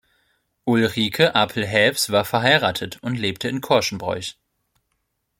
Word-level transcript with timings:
Ulrike 0.65 1.35
Apel-Haefs 1.35 2.09
war 2.11 2.25
verheiratet 2.25 2.97
und 3.03 3.19
lebte 3.19 3.49
in 3.49 3.61
Korschenbroich. 3.61 4.35